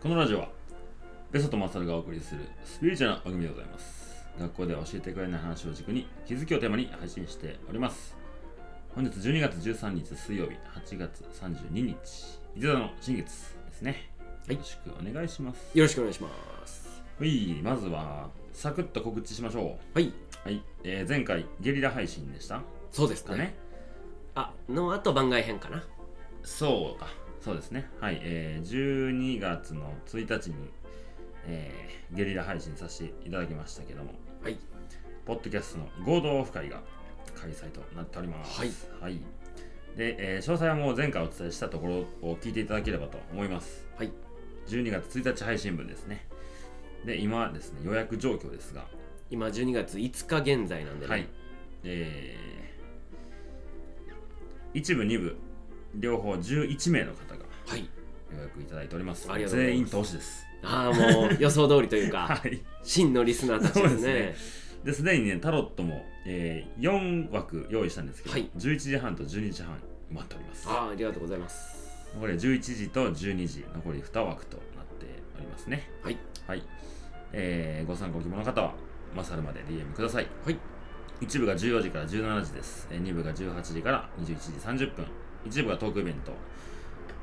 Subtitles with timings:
[0.00, 0.48] このラジオは
[1.32, 4.24] ベソとマサルがお送りするスピリチュアルな番組でございます。
[4.38, 8.16] 学校では教えてくれない話を軸に気づきをテーマに配信しております。
[8.94, 10.52] 本日12月13日水曜日
[10.86, 11.94] 8月32日
[12.54, 14.08] 伊沢の新月ですね。
[14.46, 14.54] はい。
[14.54, 15.76] よろしくお願いします。
[15.76, 16.28] よろしくお願いしま
[16.64, 17.02] す。
[17.18, 20.12] はいまずはサクッと告知しましょはい、う
[20.44, 22.62] はい、えー前回ゲリラ配信でした。
[22.92, 23.30] そうですね。
[23.32, 23.54] かね。
[24.36, 25.82] あのあと番外編かな。
[26.44, 27.08] そうか、
[27.40, 27.88] そうですね。
[28.00, 30.54] はい、えー、12月の1日に、
[31.46, 34.58] えーゲリラ配信させていただきましたけども、はい
[35.26, 36.80] ポッドキャストの合同オフ会が
[37.34, 38.58] 開催となっております。
[38.58, 38.70] はい。
[39.00, 39.20] はい。
[39.96, 43.86] で、えー詳細はもう前回お伝えしたところを聞いていただければと思います。
[43.96, 44.12] はい
[44.68, 46.26] 12月1日配信分ですね。
[47.04, 48.86] で、今はですね、予約状況ですが、
[49.30, 51.28] 今12月5日現在なんでね、はい。
[51.84, 55.36] えー、一部、二部、
[55.94, 57.88] 両方11名の方がはい
[58.32, 59.30] 予約いただいております。
[59.30, 60.46] ありがとうござい全員投資です。
[60.62, 62.60] ああもう予想通りというか はい。
[62.82, 69.76] 真のリスナーたちですねですで、すでにね、タロットも、えー、4枠用意したんですけど、はい11時半と12時半
[70.10, 70.68] 待っております。
[70.68, 71.78] ああありがとうございます
[72.18, 75.90] これ11時と12時、残り2枠となっておりますね。
[76.02, 76.16] はい
[76.46, 76.62] はい。
[77.32, 78.74] えー、ご参考希望の方は、
[79.14, 80.26] マサルまで DM ください。
[80.44, 80.58] はい
[81.20, 82.86] 一部が14時から17時です。
[82.90, 85.06] えー二部が18時から21時30分。
[85.46, 86.32] 一部がトークイベント。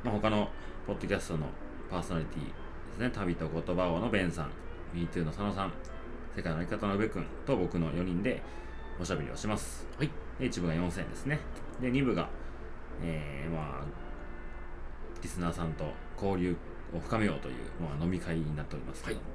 [0.03, 0.49] まあ、他の
[0.85, 1.47] ポッドキャストの
[1.89, 2.51] パーソナリティで
[2.95, 3.09] すね。
[3.09, 4.49] 旅と言葉王のベンさん、
[4.93, 5.73] MeToo の佐野さん、
[6.35, 8.41] 世界の生き方の宇部君と僕の4人で
[8.99, 9.87] おしゃべりをします。
[9.97, 11.39] はいで、一部が4000円ですね。
[11.81, 12.27] で、二部が、
[13.01, 13.83] えー、まあ、
[15.21, 15.85] リスナーさんと
[16.21, 16.55] 交流
[16.93, 19.25] を深めようという、まあ、飲み会になっておりますけど、はい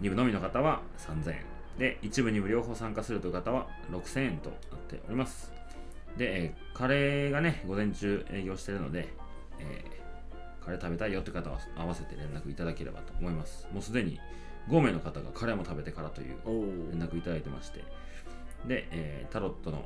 [0.00, 1.44] 2部のみの方は3000円
[1.78, 5.52] で1部2部両方参加するという方は6000円となっております
[6.16, 9.08] で、えーカレーがね午前中営業しているので、
[9.60, 13.68] えーカレー食べたいよという方は合わせて連絡いただければと思います。
[13.72, 14.18] もうすでに
[14.68, 16.36] 5名の方がカレーも食べてからという
[16.90, 17.84] 連絡いただいてまして。
[18.66, 19.84] で、えータロットの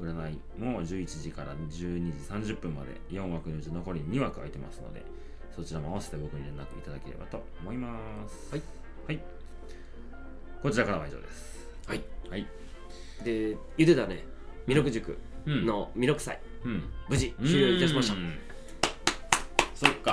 [0.00, 5.02] 占いも11時から12時30分まで4枠のうち残り2枠空いてますので
[5.56, 7.98] そちらも合わせて僕に連絡いただければと思いま
[8.28, 8.52] す。
[8.52, 8.62] はい、
[9.06, 9.20] はい、
[10.62, 11.68] こちらからは以上です。
[11.86, 12.02] はい。
[12.30, 12.46] はい。
[13.24, 14.24] でゆでたね
[14.66, 15.12] 弥勒塾。
[15.12, 18.14] うんの弥勒祭、うん無事終了いたしました。
[18.14, 18.38] うん。
[19.74, 20.12] そっか。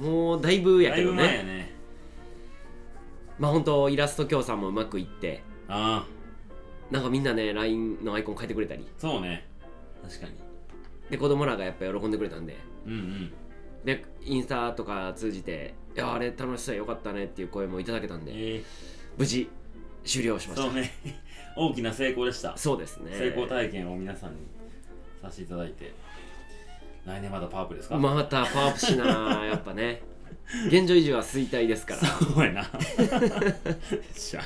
[0.00, 1.22] もうだいぶやけどね。
[1.22, 1.74] ね。
[3.38, 5.42] まあ本当イラスト協賛もうまくいって。
[5.68, 6.06] あ
[6.90, 8.86] なんかみんなね LINE のアイコン変えてくれたり。
[8.86, 9.46] あそうね。
[10.02, 10.34] 確かに。
[11.10, 12.56] で子供らがやっぱ喜んでくれたんで。
[12.86, 13.32] うんうん。
[13.84, 18.32] でインスタとか通じて「いやあれ楽しそうやよかったね」っていう声もいただけたんで。
[18.34, 18.62] え
[19.18, 19.50] 無事
[20.04, 20.68] 終了しー、ました。
[20.68, 20.92] そうね
[21.56, 22.56] 大きな成功でした。
[22.56, 23.10] そうですね。
[23.16, 24.36] 成功体験を皆さんに
[25.20, 25.92] させていただいて。
[27.04, 30.02] 来年まだパワーアップですか、またパワーアップしな やっぱね。
[30.68, 32.00] 現状維持は衰退ですから。
[32.00, 32.62] そうやな。
[34.14, 34.40] しゃ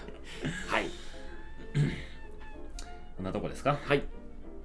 [0.69, 0.87] はい。
[3.17, 3.79] こんなとこですか？
[3.85, 4.03] はい。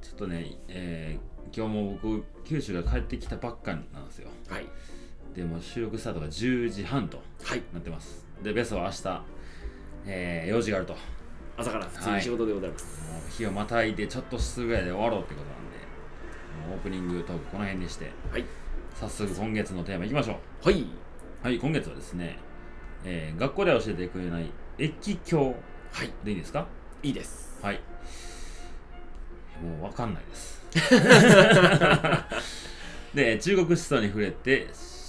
[0.01, 4.29] ちょっとね、えー今日も僕九州が帰ってきたばっかなんですよ。
[4.47, 4.65] はい。
[5.35, 7.61] でも収録スタートが10時半とはい。
[7.73, 8.25] なってます。
[8.41, 9.21] でベストは明日、
[10.05, 10.93] えー用事があると。
[10.93, 10.99] も
[11.61, 12.85] 朝から普通に仕事でございます、
[13.29, 15.77] う日をまたいでちょっとすぐぐらいで終わろうってことなんで
[16.73, 18.45] オープニングトークこの辺にしてはい。
[18.95, 20.67] 早速今月のテーマいきましょう。
[20.67, 20.85] はい。
[21.41, 22.37] はい今月はですね、
[23.05, 25.55] えー学校では教えてくれない駅教
[25.91, 26.11] はい。
[26.23, 26.67] でいいですか？
[27.03, 27.57] いいです。
[27.61, 27.79] はい。
[29.63, 30.61] もう分かんないです。
[33.15, 34.67] で中国思想に触れて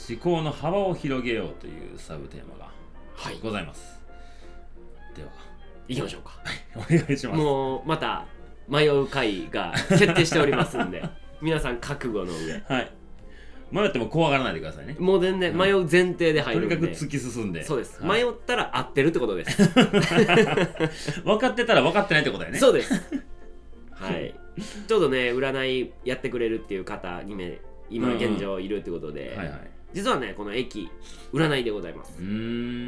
[0.08, 2.70] 思考の幅を広げようというサブテーマが
[3.14, 3.38] はい。
[3.42, 4.00] ございます。
[5.16, 5.28] では
[5.88, 6.32] 行きましょうか。
[6.76, 7.38] お願いします。
[7.38, 8.26] もうまた
[8.68, 11.02] 迷う回が決定しておりますんで。
[11.42, 12.62] 皆さん覚悟の上。
[12.68, 12.92] はい。
[13.72, 14.96] 迷っても怖がらないでくださいね。
[14.98, 16.76] もう全然迷う前提で入とるんで。
[16.76, 17.64] にかく突き進んで。
[17.64, 18.22] そうです、はい。
[18.22, 19.62] 迷ったら合ってるってことです。
[21.24, 22.58] 分かってたら分かってないってことだよね。
[22.58, 22.92] そうです。
[23.92, 24.34] はい。
[24.86, 27.58] ちょうどね占いやってくれるっていう方2名
[27.88, 29.70] 今現状いるってことで、はいはい。
[29.94, 30.90] 実はねこの駅
[31.32, 32.14] 占いでございます。
[32.18, 32.24] うー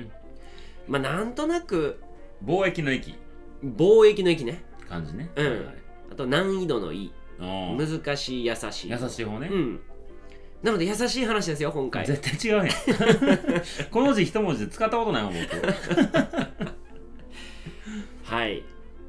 [0.02, 0.10] ん。
[0.86, 1.98] まあなんとなく
[2.44, 3.14] 貿易の駅
[3.64, 4.64] 貿易の駅ね。
[4.88, 5.30] 感じね。
[5.36, 5.46] うん。
[5.46, 5.74] はいはい。
[6.12, 7.12] あと難易度のいい。
[7.40, 8.90] 難しい優しい。
[8.90, 9.80] 優しい方ね、うん。
[10.62, 12.06] なので優しい話ですよ今回。
[12.06, 12.74] 絶対違うやん。
[13.90, 15.44] この字一文字で使ったことないもん僕。
[18.24, 18.62] はい。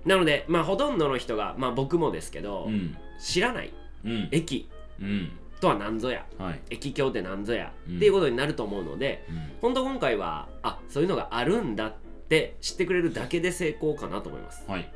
[0.06, 2.98] なのでまあほとんどの人がまあ僕もですけど、うん。
[3.20, 3.72] 知らない
[4.04, 4.28] うん。
[4.32, 5.32] 駅うん。
[5.62, 6.26] とは何ぞや。
[6.38, 7.98] はい、駅境って何ぞや、うん。
[7.98, 9.52] っていうことになると思うのでうん。
[9.62, 11.94] 本当今回はあそういうのがあるんだっ
[12.30, 14.64] て知ってくれるだけで成功かなと思います。
[14.68, 14.92] はい。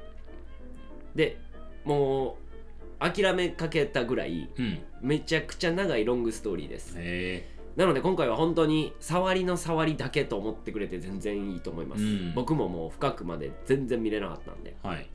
[1.16, 1.38] で
[1.86, 2.38] も
[3.00, 4.80] う諦めかけたぐらいうん。
[5.02, 6.96] めちゃくちゃ長いロングストーリーです。
[6.98, 12.34] へなので今回は本当に触りの触りだけと思ってくれて全然いいと思います、うん。
[12.34, 14.76] 僕ももう深くまで全然見れなかったんで。
[14.84, 15.10] はい。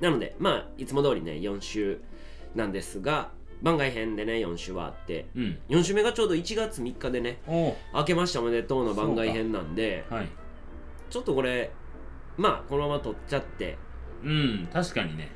[0.00, 2.00] なのでまあいつも通りね4週
[2.54, 3.30] なんですが
[3.60, 5.58] 番外編でね4週はあってうん。
[5.68, 10.28] 4週目がちょうど1月3日でねお明けましておめでとうの番外編なんではい
[11.10, 11.70] ちょっとこれ
[12.36, 13.76] まあこのまま撮っちゃって。
[14.22, 15.30] うん確かにね。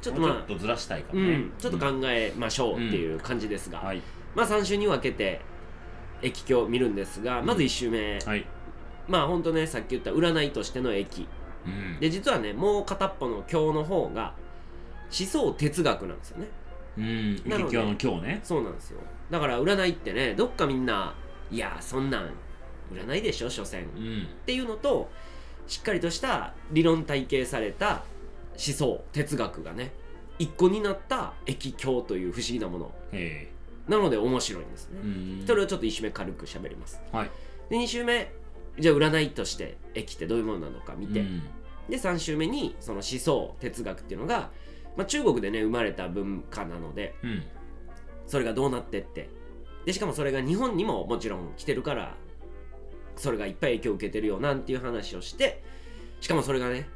[0.00, 4.02] ちょっとまあちょっとずらしたいかうもね、ん、ちょっと考えましょうっていう感じですが、はい。
[4.34, 5.40] まあ3週に分けて
[6.22, 8.46] 駅境を見るんですがまず1週目、はい。
[9.08, 11.28] まあほんとねさっき言った占いとしての駅。
[11.66, 12.00] うん。
[12.00, 14.34] で実はねもう片っぽの経の方が
[15.18, 16.48] 思想哲学なんですよね。
[16.98, 18.40] うんなので劇場の今日ね。
[18.42, 19.00] そうなんですよ。
[19.30, 21.14] だから占いってねどっかみんな
[21.50, 22.30] いやそんなん
[22.92, 23.84] 占いでしょ所詮。
[23.84, 24.26] っうん。
[24.46, 25.10] ていうのと
[25.66, 28.04] しっかりとした理論体系された
[28.52, 29.92] 思想哲学がね
[30.38, 32.92] 一個になった駅境という不思議なもの。
[33.12, 33.50] へ
[33.88, 35.00] なので面白いんですね。
[35.46, 37.00] それをちょっと1周目軽く喋ります。
[37.12, 37.30] はい。
[37.70, 38.32] で2周目
[38.78, 41.42] じゃあ占いとして駅ってどういうものなのか見て、うん。
[41.88, 44.50] で3週目にその思想哲学っていうのが、
[44.96, 47.42] まあ、中国でね生まれた文化なのでうん。
[48.26, 49.28] それがどうなってって。
[49.84, 52.14] でしかもそれが日本にももちろん来てるから
[53.16, 55.62] それがいっぱい影響を受けてるよなんていう話をして
[56.20, 56.88] しかもそれがね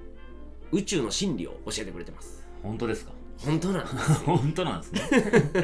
[0.73, 2.45] 宇宙の真理を教えてくれてます。
[2.63, 3.13] 本当ですか？
[3.39, 5.03] 本当なんです 本当なんですね。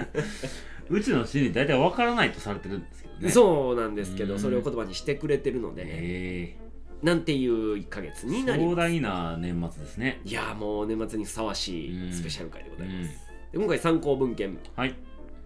[0.90, 3.28] 宇宙の真理大体わからないとされてるんですけどね。
[3.28, 4.28] うそうなんですけうん。
[4.30, 6.56] どそれを言葉にしてくれてるのでねへ
[7.02, 8.70] なんていう1ヶ月えになります。
[8.70, 10.20] 壮大な年末ですね。
[10.24, 12.08] いやーもう年末にふさわしうん。
[12.10, 14.56] いスペシャル回でございます、うんで今回参考文献。
[14.76, 14.94] はい。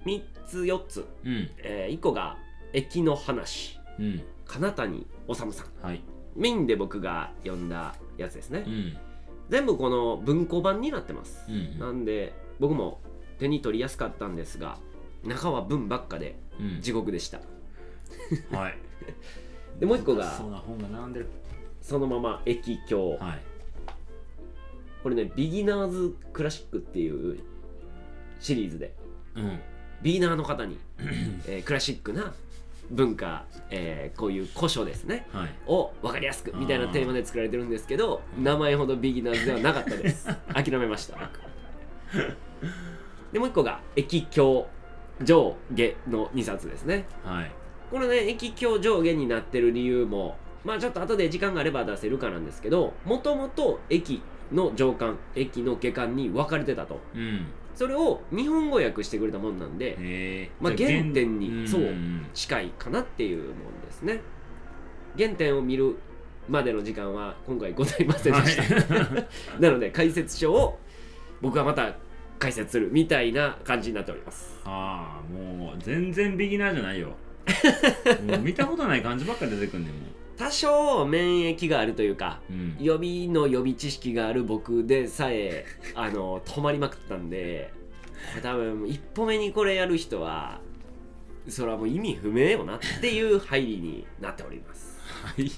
[0.05, 1.51] 3つ4つ、うん。
[1.59, 2.37] え1個が
[2.73, 3.79] 「駅の話。
[3.99, 5.87] うん」金谷治さん。
[5.87, 6.03] はい。
[6.37, 8.97] メインで僕が読んだやつですね、うん。
[9.49, 13.01] 全部この文庫版になってます、うんなんで僕も
[13.39, 14.79] 手に取りやすかったんですが
[15.25, 16.81] 中は文ばっかでうん。
[16.81, 17.41] 地獄でした。
[18.57, 18.79] はい。
[19.79, 21.27] でもう一個がそうな本が並んでる。
[21.83, 23.43] そのまま駅境はい。
[25.03, 27.39] これねビギナーズクラシックっていう
[28.41, 28.95] シリーズで。
[29.35, 29.61] うん。
[30.03, 30.79] ビギナーの方に、
[31.47, 32.35] えークラシックな
[32.91, 35.27] 文化、えーこういう古書ですね。
[35.33, 35.55] はい。
[35.67, 40.27] を分かりやすくみたいなテーマで作られてるんですけど名前ほどビギナーズではなかったです。
[40.55, 41.31] 諦めました。
[43.33, 44.67] でもう一個が駅境
[45.23, 47.07] 上下の2冊ですね。
[47.25, 47.51] はい。
[47.91, 54.23] これね駅境上下になってる理由もまあちょっと後で時間があれば出せるかなんですけどもともと駅
[54.53, 57.01] の上巻駅の下巻に分かれてたと。
[57.15, 57.47] うん
[57.77, 61.69] それを日本語訳してくれたもんなんでまあ原点にん。
[61.69, 64.21] そうん近いかなっていうもんですね。
[65.17, 65.97] 原点を見る
[66.49, 69.29] までの時間は今回ございませんでした、はい。
[69.61, 70.79] なので解説書を
[71.41, 71.97] 僕はまた
[72.39, 74.59] 解説するみたいな感じになっております。
[74.65, 77.15] はあもう全然ビギナーじゃないよ。
[78.27, 79.99] もう見たことない漢字ばっか出てくんねんも
[80.37, 87.73] 多少免疫があるというかう、うん、予備の予備知識がある僕でさえ あの止まりまくったんで
[88.33, 90.61] これ多分一歩目にこれやる人は
[91.49, 94.99] それはもう意味不明よなっていう入りになっております。
[95.23, 95.51] はい。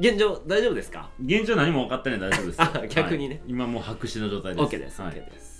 [0.00, 1.10] 現状大丈夫ですか？
[1.24, 2.58] 現状何も分かってない大丈夫です。
[2.94, 3.36] 逆にね。
[3.36, 3.44] はい。
[3.46, 4.64] 今もう白紙の状態です。
[4.64, 5.12] OK です、はい。
[5.12, 5.58] OK です。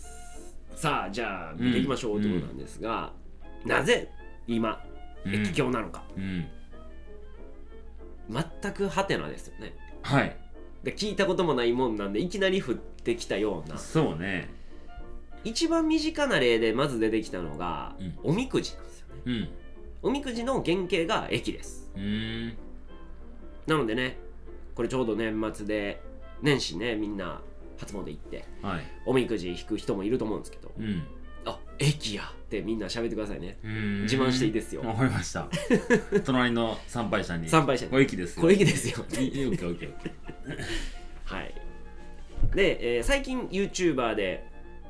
[0.75, 3.13] さあじゃあ見ていきましょううんということなんですが、
[3.65, 4.09] なぜ
[4.47, 4.85] 今
[5.25, 5.35] うん。
[5.35, 6.47] 駅境なのか、うん
[8.31, 9.75] 全くハテナですよね。
[10.03, 10.37] はい。
[10.85, 13.79] で聞いたこともないもんなんでいきなり降ってきたような。
[13.79, 14.49] そうね。
[15.45, 18.19] 一番身近な例でまず出てきたのが、うん。
[18.23, 19.23] おみくじなんですよね。
[19.27, 19.49] うん。
[20.03, 21.91] おみくじの原型が駅です。
[21.95, 22.57] うーん。
[23.67, 24.17] なのでね
[24.75, 26.01] これちょうど年末で
[26.43, 27.43] 年始ねみんな
[27.79, 28.85] 初詣行ってはい。
[29.07, 31.03] おみくじ引く人もいると思うんですけどうん
[31.49, 33.59] あ駅やってみんな喋ってくださいね。
[33.63, 34.83] 自慢していいですよ。
[34.83, 35.49] わかりました。
[36.25, 37.49] 隣の参拝者に。
[37.49, 37.91] 参拝者に。
[37.91, 38.43] これ駅ですよ。
[38.43, 39.05] これ駅ですよ。
[41.25, 41.55] はい。
[42.55, 44.47] で、えー最近 YouTuber で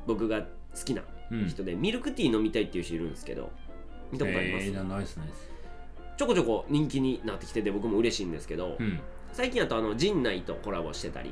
[0.07, 0.47] 僕が好
[0.85, 1.47] きなーうん。
[1.47, 3.51] 人で、ミルクティー飲みたいっていう人いるんですけど
[4.11, 4.73] 見たことあります、えー、
[6.17, 8.99] ちょこちょこ人気になってきてて僕も嬉しいんですけど、うん。
[9.31, 11.31] 最近だとあの陣内とコラボしてたり、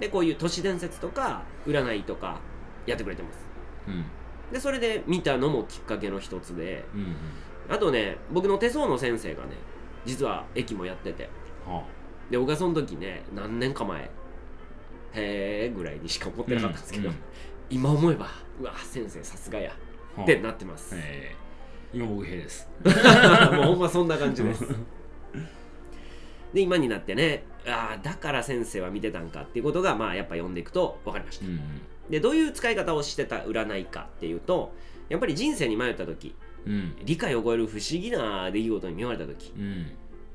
[0.00, 2.40] でこういう都市伝説とか占いとか
[2.86, 3.46] やってくれてます。
[3.48, 3.53] うん
[4.52, 6.84] でそれで見たのもきっかけの一つで。
[6.94, 7.14] うんうん。
[7.68, 9.52] あとね僕の手相の先生がね
[10.04, 11.28] 実は駅もやってて。
[11.66, 11.84] は
[12.30, 14.02] で僕はその時ね何年か前。
[14.02, 14.10] へ
[15.14, 17.14] えぐらいにしか思ってなかったんですけど、うん
[17.70, 18.26] 今思えば
[18.60, 19.72] うわ先生さすがや。
[20.16, 20.22] あはあ。
[20.24, 22.68] ってなってます、えー、今僕兵です。
[22.84, 24.66] もうほんまそんな感じです。
[26.52, 31.46] で今になってねああだから先生は見てたんかっていうことがまあやっぱ読んでいくと分かりました。
[31.46, 31.58] うん
[32.10, 34.72] でどういう使い方をしてた占いかっていうと
[35.08, 36.34] やっぱり人生に迷った時
[36.66, 36.96] うん。
[37.04, 39.90] 理解を超える不思議な出来事に見舞われた時うん。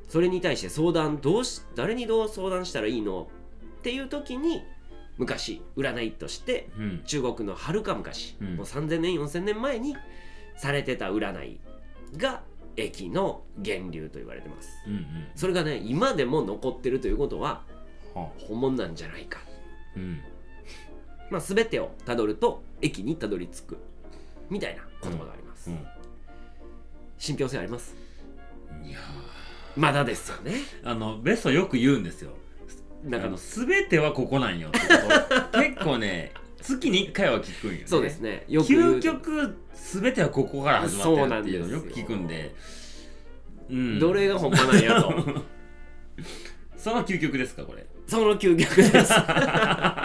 [0.07, 3.29] それに対して相談どうし誰にどう相談したらいいの
[3.79, 4.63] っていう時に
[5.17, 7.01] 昔占いとしてうん。
[7.05, 8.55] 中国のはるか昔、うん。
[8.57, 9.95] もう3000年4000年前に
[10.57, 11.59] されてた占い
[12.17, 12.41] が
[12.75, 14.69] 駅の源流と言われてます。
[14.87, 15.03] うんうん。
[15.35, 17.63] それがね今でも残ってるということは
[18.13, 19.39] は本物なんじゃないか、
[19.95, 20.21] うん
[21.29, 23.77] まあ、全てをたどると駅にたどり着く。
[24.49, 25.73] みたいな言葉があります、う
[27.19, 27.95] 信憑性あります？
[28.83, 28.99] んいや
[29.77, 30.53] まだですよね。
[30.83, 32.31] ーあのベストよく言うんですよ。
[33.03, 34.85] なんかあの全てはここなんよってこ
[35.51, 37.83] と 結構ね月に1回は聞くんよね。
[37.85, 38.45] そうですね。
[38.47, 42.55] よく究極全てはここから始まってるっていうのをよく聞くんで。
[43.69, 45.13] うんどれが本物なんやと。
[46.75, 47.85] その究極ですかこれ。
[48.07, 49.13] その究極です。
[49.13, 49.98] は い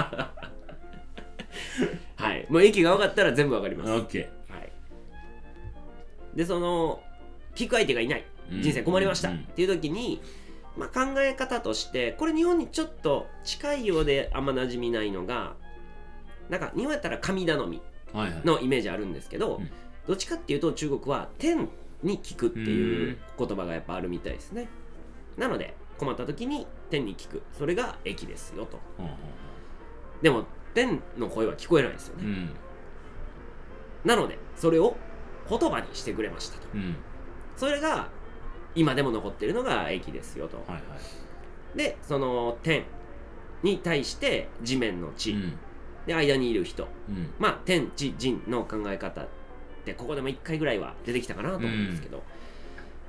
[2.54, 4.06] もう駅が分かったら全部分かります、はい、
[6.37, 7.02] でその
[7.56, 8.25] 聞く相手がいない。
[8.49, 9.38] 人生困りました、うん。
[9.38, 10.20] っていう時に、
[10.76, 15.54] まあ、考え方としてこれ日本にちょっと近いようであんま馴染みないのが
[16.49, 17.82] なんか日本やったら神頼み
[18.12, 18.42] はいはい。
[18.44, 19.70] のイメージあるんですけど、うん。
[20.06, 21.68] どっちかっていうと中国は天
[22.04, 24.68] に聞くっていう言葉がやっぱあるみたいですね。
[25.37, 27.42] なので困った時に天に聞く。
[27.58, 28.78] それが駅ですよと。
[28.96, 30.44] ほうほうでも
[30.75, 32.50] 天の声は聞こえないですよね、ほううん。
[34.04, 34.97] なのでそれを
[35.49, 36.66] 言葉にしてくれましたと。
[36.75, 36.97] うん。
[37.57, 38.09] それが
[38.75, 40.57] 今でも残ってるのが駅ですよと。
[40.59, 41.78] はいはい。
[41.78, 42.85] でその天
[43.62, 45.59] に対して地面の地、うん。
[46.07, 46.88] で間にいる人。
[47.09, 47.31] うん。
[47.38, 49.28] まあ天地人の考え方っ
[49.85, 52.23] てここでも1回ぐらいは出てきたかなと思うんですけど、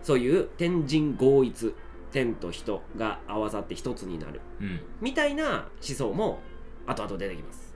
[0.03, 1.73] そういう天人合一
[2.11, 4.39] 天と人が合わさって一つになる。
[4.61, 4.79] うん。
[5.01, 6.39] みたいな思想も
[6.87, 7.73] 後々出てきます。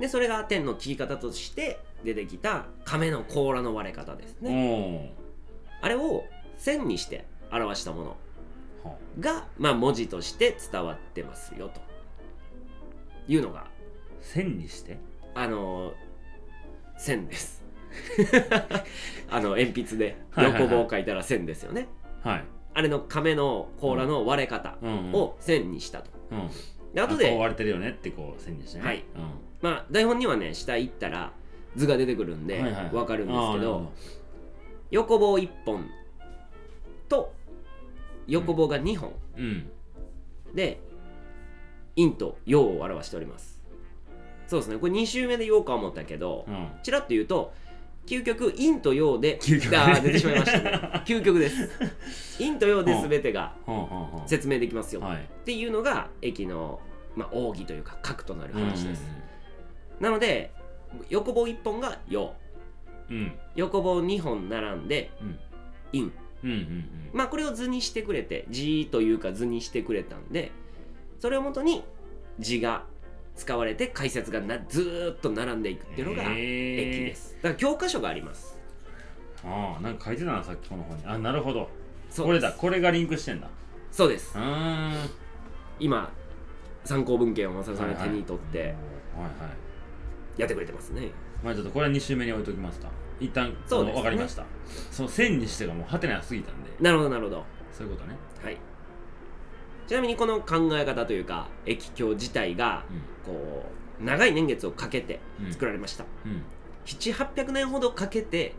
[0.00, 5.14] でそれが天の聞き方として出てきた亀の甲羅の割れ方ですね。
[5.82, 6.24] おあれを
[6.56, 8.16] 線にして表したも
[8.84, 11.80] のが、まあ、文字として伝わってますよと。
[13.28, 13.66] いうのが。
[14.20, 14.98] 線にして？
[15.34, 15.92] あの
[16.96, 17.62] 線です。
[19.30, 20.62] あの鉛筆ではいはいはい。
[20.62, 21.88] 横棒を書いたら線ですよね、
[22.22, 22.44] はい。
[22.72, 25.12] あれの亀の甲羅の割れ方うんうん。
[25.12, 26.10] を線にしたと。
[26.32, 26.50] うん
[26.94, 27.36] で後で。
[27.36, 28.84] 割れてるよねってこう線にしてね。
[28.84, 29.04] はい。
[29.16, 29.30] うん。
[29.60, 31.32] まあ台本にはね下行ったら
[31.76, 32.72] 図が出てくるんではいはい。
[32.84, 33.92] はいわかるんですけどあーなるほ
[34.90, 35.88] 横棒1本
[37.08, 37.32] と
[38.26, 39.12] 横棒が2本。
[39.36, 39.70] うん。
[40.54, 40.80] で
[41.96, 43.60] 陰と陽を表しております。
[44.46, 44.78] そうですね。
[44.78, 46.70] これ2週目で陽か思ったけどうん。
[46.82, 47.52] ちらっと言うと
[48.06, 49.70] 究極陰と陽で究極。
[49.70, 50.70] ねあー出てしまいましたね。
[51.06, 51.70] 究極です。
[52.38, 53.54] 陰と陽で全てが
[54.26, 55.00] 説明できますよ。
[55.00, 55.18] はい。
[55.18, 56.80] っていうのが駅の、
[57.14, 59.04] まあ、奥義というか核となる話です、
[60.00, 60.52] うなので
[61.08, 62.34] 横棒1本が陽。
[63.10, 63.16] んうん。
[63.18, 65.38] うん横棒2本並んでうん。
[65.92, 66.02] 陰。
[66.02, 66.10] うん
[66.42, 67.10] うんうん。
[67.12, 70.52] まあこれを図にしてくれて字というか図にしてくれたんで
[71.18, 71.84] それをもとに
[72.38, 72.84] 字が
[73.40, 77.34] 使われて解説がなずーっと並んでいくっていうのが駅です。
[77.36, 78.58] だから教科書があります。
[79.42, 81.04] ああなんか書いてたなさっきこの本に。
[81.06, 81.70] あなるほど。
[82.10, 82.52] そうこれだ。
[82.52, 83.48] これがリンクしてんだ。
[83.90, 84.36] そうです。
[84.36, 84.92] うーん。
[85.78, 86.12] 今
[86.84, 88.74] 参考文献を正さんが手に取ってはいは
[90.36, 90.40] い。
[90.40, 91.10] やってくれてますね。
[91.42, 92.88] まあちょっとこれは2週目に置いときますか。
[93.18, 93.92] 一旦そうね。
[93.92, 94.44] 分かりました。
[94.90, 96.70] その線にしてがもうハテナすぎたんで。
[96.78, 97.44] なるほどなるほど。
[97.72, 98.16] そういうことね。
[98.44, 98.58] はい
[99.90, 102.84] ちなみにこの考え方というか駅境自体が
[103.26, 103.66] こ
[104.00, 105.52] う長い年月をかけてうん。
[105.52, 106.30] 作られました、うん。
[106.30, 106.42] うん
[106.86, 108.54] 700800年ほどかけて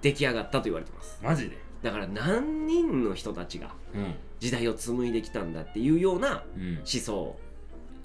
[0.00, 1.20] 出来上がったと言われてます。
[1.22, 1.58] マジで？
[1.82, 4.14] だから何人の人たちがうん。
[4.38, 6.76] 時代を紡いできたんだっていうようなうん。
[6.76, 7.36] 思想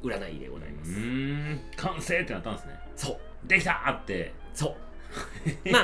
[0.04, 1.62] 占いでございます、うーん。
[1.78, 2.74] 完成ってなったんですね。
[2.98, 3.48] そう。
[3.48, 4.34] できたーって。
[4.54, 4.76] そ
[5.66, 5.72] う。
[5.72, 5.84] ま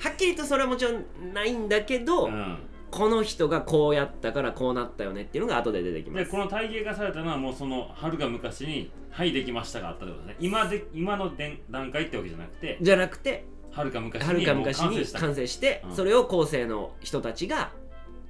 [0.00, 2.58] はっきりとそれはもちろんないんだけど、うん
[2.92, 6.24] この人がこうやったからこうなったよねっていうのが後で出てきます。
[6.26, 10.46] でこの体系化されたのはもうそのはるか昔に「はいできました」があったってことですね。
[10.46, 15.96] 今で今のでん段階ってわけじゃなくてじゃなくてはるか昔に完成して、うん。
[15.96, 17.72] それを後世の人たちが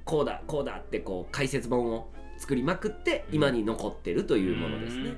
[0.05, 3.35] こうだこうだってこう解説本を作りまくってうん。
[3.35, 5.17] 今に残ってるというものですね、うん。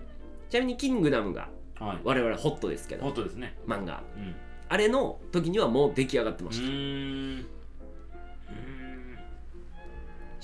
[0.49, 1.49] ちなみに「キングダム」が
[1.79, 1.99] はい。
[2.03, 3.55] 我々ホットですけどホットですね。
[3.67, 4.01] 漫画。
[4.17, 4.35] うん。
[4.67, 7.47] あれの時にはもう出来上がってまうした、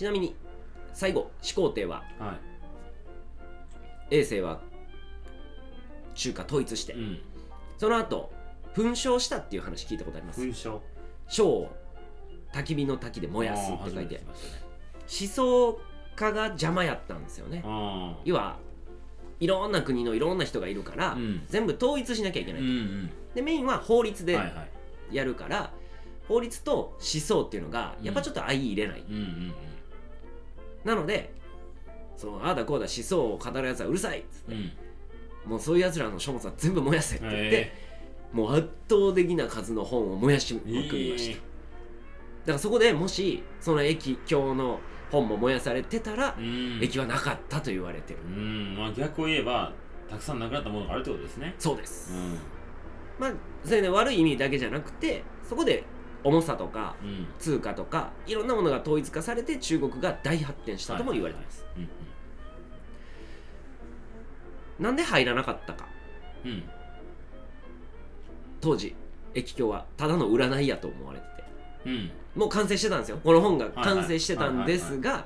[0.02, 0.36] ちなみに
[0.94, 2.40] 最後始皇帝はは
[4.10, 4.60] 衛星は
[6.16, 7.20] 中華統一して、いうん。
[7.78, 8.32] その後
[8.74, 10.42] 噴焼したっていう話聞いたことあります？
[10.42, 10.82] 勲章
[11.28, 11.72] 書を
[12.52, 14.22] 焚き火の滝で燃やすって書いてね。
[14.26, 15.80] 思想
[16.16, 17.62] 家が邪魔やったんですよね。
[17.64, 18.58] あ要は
[19.40, 21.44] いろんな国のいろんな人がいるから、うん。
[21.48, 23.10] 全部統一しなきゃいけない、ーうんうん。
[23.36, 24.52] でメインは法律ではいは
[25.12, 25.16] い。
[25.16, 25.72] やるから
[26.28, 29.54] 法律と思想っていうのがやっぱちょっと相入れない、うんうん
[30.84, 31.34] なので
[32.18, 34.54] そのああだこうだ思想を語るやつはうるさいっつって。
[34.54, 34.60] うん。
[34.60, 34.72] うん
[35.44, 37.74] もうそういうやつらの書物は全部燃やせって言って、へ
[38.32, 41.42] もう圧倒的な数の本を燃やしまくえりました、だか
[42.54, 44.80] らそこでもしその駅教の
[45.12, 46.80] 本も燃やされてたら、うん。
[46.80, 48.20] 駅はなかったと言われてる。
[48.24, 48.76] うん。
[48.78, 49.74] まあ逆を言えば
[50.12, 52.38] たくさんなくなったものがあるってことですねそうです、うん
[53.18, 53.32] まあ
[53.64, 55.84] それね悪い意味だけじゃなくてそこで
[56.24, 57.28] 重さとかうん。
[57.40, 61.90] 通貨とかいろんなものが統一化されて中国が大発展したとも言われてます、うん
[64.80, 65.86] なんで入らなかったか。
[66.44, 66.52] うん。
[66.52, 66.64] うん
[68.62, 68.96] 当時
[69.34, 71.44] 駅教はただの占いやと思われてて。
[71.86, 72.12] うん。
[72.36, 73.20] もう完成してたんですよ。
[73.24, 75.26] この本が完成してたんですはいが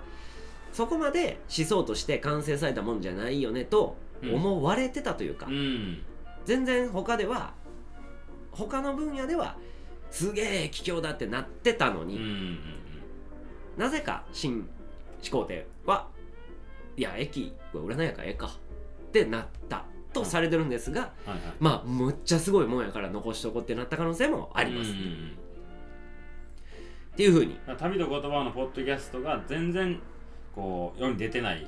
[0.72, 6.02] そこまで思想として完成されたもんじゃないよねと思われてたというか、うん。
[6.46, 7.54] 全然他では
[8.52, 9.58] 他の分野では
[10.12, 12.60] すげえ奇境だってなってたのに、うんうん
[13.78, 14.70] なぜか新
[15.22, 16.08] 始皇帝は
[16.96, 19.84] いや駅は占いやからええかってなった
[20.14, 25.38] とされてるんですが、はいはいまあむっちゃすごいもんやから残しとこうってなった可能性もあります、うんうんうん
[27.16, 30.02] っていうふうに旅と言葉のポッドキャストが全然
[30.54, 31.66] こう世に出てない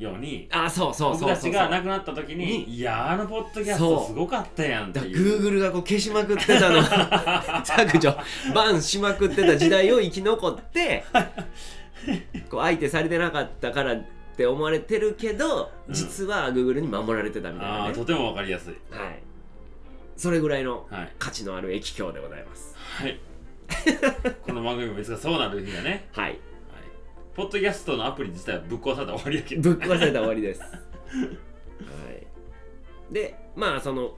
[0.00, 5.40] ようにあそうそうそう僕たちが亡くなった時ににいやあのポッドキャストすごかったやんっていう。
[5.40, 6.82] Google がこう消しまくってたの。
[7.64, 8.16] 削除。
[8.54, 11.04] バンしまくってた時代を生き残って
[12.48, 14.04] こう相手されてなかったからっ
[14.36, 15.94] て思われてるけど、うん。
[15.94, 17.94] 実は Google に守られてたみたいなね。
[17.94, 18.74] とてもわかりやすい。
[18.90, 19.22] はい。
[20.16, 22.74] それぐらいのはい価値のある駅境でございます。
[22.76, 23.20] はい。
[24.42, 26.38] この番組もいつかそうなる日がね、はいはい、
[27.34, 29.62] ポッドキャストのアプリ自体はぶっ壊されたら終わりやけど。
[29.62, 30.60] ぶっ壊されたら終わりです。
[30.62, 30.68] は
[33.08, 33.12] い。
[33.12, 34.16] でまあその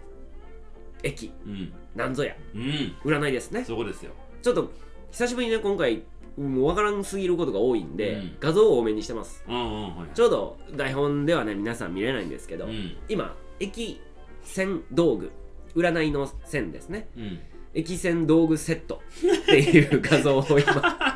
[1.02, 1.32] 駅。
[1.46, 1.72] うん。
[1.94, 2.34] なんぞや。
[2.54, 2.96] うん。
[3.04, 3.64] 占いですね。
[3.64, 4.12] そこですよ。
[4.40, 4.70] ちょっと
[5.10, 6.02] 久しぶりにね今回
[6.38, 8.36] もう分からんすぎることが多いんで、うん。
[8.40, 9.44] 画像を多めにしてます。
[9.46, 12.96] うんうんはいちょうど台本ではね皆さん見れないんですけど、うん。
[13.08, 14.00] 今駅
[14.42, 15.30] 線道具
[15.76, 17.08] 占いの線ですね。
[17.16, 17.38] うん。
[17.74, 19.00] 駅線道具セット
[19.42, 21.11] っていう画像を今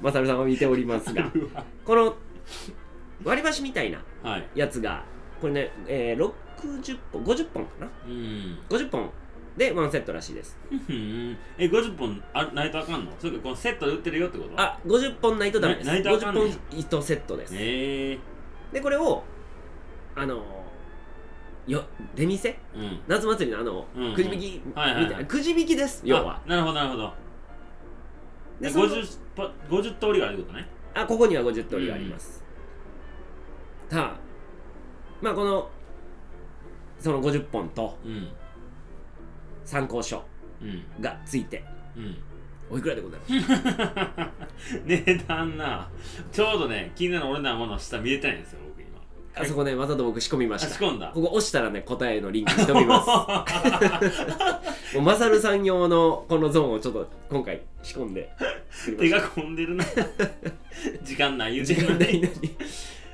[0.00, 1.30] マサルさんは見ておりますが
[1.84, 2.16] この
[3.24, 4.48] 割り箸みたいなはい。
[4.54, 5.04] やつが
[5.40, 7.88] これね、えー60本50本かな？
[8.06, 8.58] うん。
[8.68, 9.10] 50本
[9.56, 10.58] でワンセットらしいです。
[10.70, 11.36] うん。
[11.56, 13.12] え50本あないとあかんの？
[13.18, 14.50] それかこのセットで売ってるよってこと？
[14.60, 15.86] あ50本ないとダメです。
[15.86, 16.44] なないとあか50んねん。
[16.44, 17.54] 本1セットです。
[17.56, 18.18] ええ
[18.74, 19.24] でこれを
[20.14, 20.44] あの
[21.66, 21.82] よ
[22.14, 22.58] 出店？
[22.74, 23.00] うん。
[23.08, 24.14] 夏祭りのあの、うんうん。
[24.14, 25.24] くじ引きみたはいはいはい。
[25.26, 26.42] くじ引きです要は。
[26.44, 27.12] あなるほどなるほど
[28.60, 30.66] ででその 50, パ50通りがあることね。
[30.94, 32.44] あここには50通りがあります、
[33.88, 34.20] さあ
[35.22, 35.70] まあこの
[36.98, 38.28] その50本とうん。
[39.64, 40.22] 参考書
[40.60, 40.82] うん。
[41.00, 41.64] がついて
[41.96, 42.16] うん。
[42.70, 43.26] おいくらでございま
[44.58, 44.80] す？
[44.84, 45.88] 値段な。
[46.32, 48.60] ちょうどね気になる俺のもの下見れてないんですよ
[49.34, 50.68] あそこねわざと僕仕込みました。
[50.68, 51.10] あ仕込んだ。
[51.14, 53.08] ここ押したらね答えのリンクに飛びます。
[54.96, 58.30] もうマサルさん用のこのゾーンをちょっと今回仕込んで。
[58.98, 59.84] 手が込んでるな。
[61.02, 62.56] 時間ない言う時間ないのに。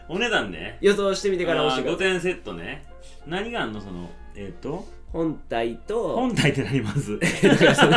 [0.08, 0.78] お値段ね。
[0.80, 2.84] 予想してみてから押してく5ださい点セットね。
[3.26, 3.80] 何があんの？
[3.80, 4.86] そのえっ、と？
[5.12, 7.90] 本体と本体ってなります だからその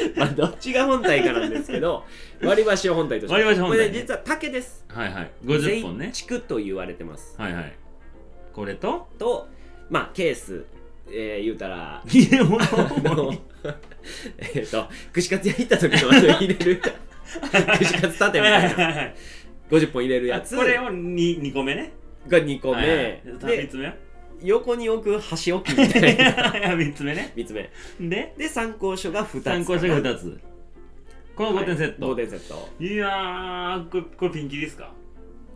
[0.16, 2.04] まあどっちが本体かなんですけど
[2.42, 3.34] 割り箸を本体として。
[3.34, 3.84] 割り箸本体ね。
[3.84, 4.84] これね実は竹です。
[4.88, 5.30] はいはい。
[5.44, 6.12] 50本ね。
[6.14, 7.34] 竹と言われてます。
[7.38, 7.72] はいはい。
[8.52, 9.08] これと？
[9.18, 9.48] と
[9.88, 10.64] まあケース
[11.12, 12.02] えー、言うたら。
[12.06, 12.62] 入れ物
[14.38, 16.80] えっと串カツ屋行った時の入れる。
[17.78, 18.84] 串カツ縦みたいな。
[18.84, 19.14] はいはい
[19.70, 20.56] 50本入れるやつ。
[20.56, 21.92] これを 2, 2個目ね。
[22.28, 23.22] が2個目、はいはい。
[23.24, 23.94] 3でつ目は？
[24.42, 26.52] 横に置く箸置きみたいな。
[26.74, 27.32] 3つ目ね。
[27.36, 27.70] 3つ目。
[28.00, 28.34] で？
[28.36, 30.40] で参考書が2つ参考書が2つ。
[31.36, 32.68] この5点セット、はい、5点セット。
[32.84, 34.92] い、やーこれこれピンキリですか？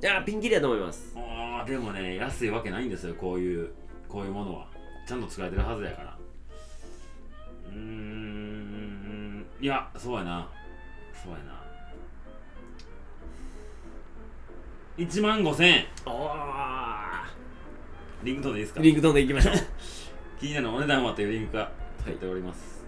[0.03, 1.15] いやピンキリだと思います。
[1.17, 3.71] あーでもね安いわけないんですよこういう
[4.09, 4.69] こういうものは。
[5.07, 6.19] ちゃんと作られてるはずやから。
[7.69, 10.49] うーんいやそうやな。
[11.23, 11.63] そうやな。
[14.97, 15.87] 1万5000円。
[16.07, 16.11] お
[18.25, 18.81] リンク飛んでいいですか？
[18.81, 19.55] リンク飛んでいきましょう。
[20.41, 21.71] 気になるお値段はというリンクが
[22.05, 22.85] 入っております、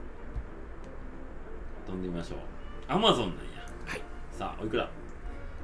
[1.87, 2.39] 飛んでみましょう。
[2.89, 3.65] アマゾンなんや。
[3.87, 4.03] はい。
[4.31, 4.89] さあおいくら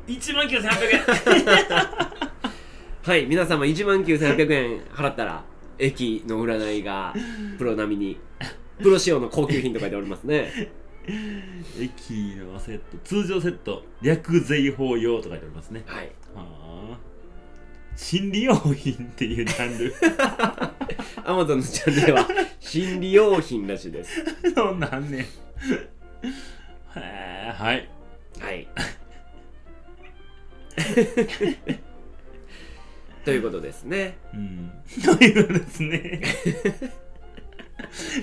[0.06, 1.00] ？1万9800円。
[3.02, 5.42] はい皆様1万9800円払ったら
[5.78, 7.12] 駅の占いが
[7.58, 8.20] プロ並みに
[8.80, 10.70] プロ仕様の高級品と書いておりますね。
[11.80, 15.82] 駅のセット通常セット略税法用と書いてありますね。
[15.86, 16.12] はい。
[16.34, 16.44] はあ
[17.96, 19.94] 心理用品っていうジャンル。
[21.24, 22.26] アマゾンのチャンネルでは
[22.60, 24.22] 心理用品らしいです。
[24.54, 25.26] そんなんねん。
[26.94, 27.88] はい。
[28.40, 28.68] はい。
[33.24, 34.16] ということですね。
[34.34, 34.72] うん。
[35.04, 36.22] ということですね。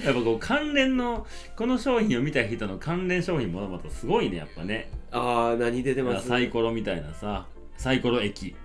[0.04, 4.90] やっぱこう関連のこの商品を見た人の関連商品もまたすごいねやっぱね。
[5.12, 6.28] ああ何出てます？
[6.28, 7.48] サイコロみたいなさ。
[7.78, 8.56] サイコロ駅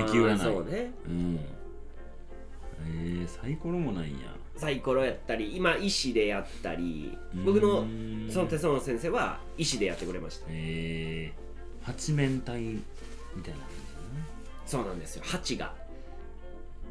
[0.00, 0.38] 駅占い。
[0.38, 0.92] そうね。
[1.06, 1.40] うん。
[2.86, 4.34] えー、サイコロもないんや。
[4.56, 7.86] サイコロやったり今医師でやったり僕うの
[8.30, 10.46] その手相の先生は医師でやってくれました。
[10.48, 12.82] えー、八面体み
[13.42, 13.68] たいな感
[14.66, 15.24] そうなんですよ。
[15.24, 15.74] 8が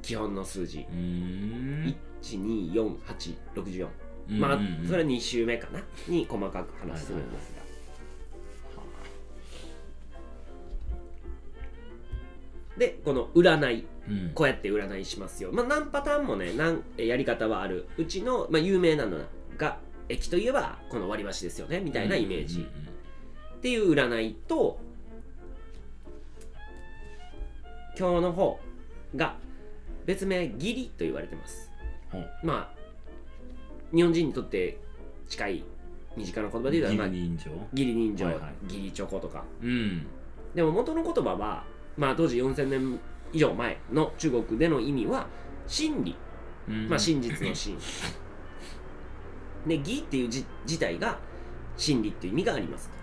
[0.01, 0.79] 基本の数字。
[0.79, 3.87] じだねうーん12484
[4.29, 7.52] まあそれ2週目かなに細かく話するんです
[12.77, 13.85] でこの占い。
[14.09, 14.31] うん。
[14.35, 15.51] こうやって占いしますよ。
[15.51, 17.87] まあ何パターンもね何やり方はある。
[17.97, 19.19] うちの、まあ、有名なの
[19.57, 19.77] が
[20.09, 21.79] 駅といえばこの割り箸ですよね。
[21.79, 22.59] みたいなイメージ。
[22.59, 24.77] うんっていう占いと
[27.97, 28.59] 今日の方
[29.15, 29.37] が
[30.05, 31.71] 別名義理と言われてます。
[32.13, 32.23] うんう。
[32.23, 34.77] んまあ日本人にとって
[35.29, 35.63] 近い
[36.17, 37.51] 身近な言葉で言うと、まあ、義理人情？
[37.71, 38.27] 義理人情、
[38.93, 39.45] チョコとか。
[39.61, 40.05] うん。
[40.53, 41.63] でも元の言葉は、
[41.97, 42.99] まあ、当時4000年
[43.31, 45.27] 以上前の中国での意味は
[45.67, 46.15] 真理、
[46.67, 46.89] うん。
[46.89, 47.77] まあ、真実の真
[49.67, 51.17] で義っていう字自体が
[51.77, 52.89] 真理っていう意味があります。
[52.89, 52.95] と、